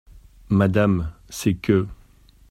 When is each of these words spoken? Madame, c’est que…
Madame, 0.49 1.13
c’est 1.29 1.53
que… 1.61 1.85